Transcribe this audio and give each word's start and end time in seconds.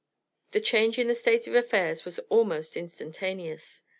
The 0.49 0.59
change 0.61 0.97
in 0.97 1.07
the 1.07 1.13
state 1.13 1.45
of 1.45 1.53
affairs 1.53 2.05
was 2.05 2.17
almost 2.29 2.75
instantaneous. 2.75 3.83